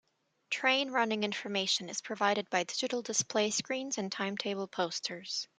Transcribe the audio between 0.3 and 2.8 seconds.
Train running information is provided by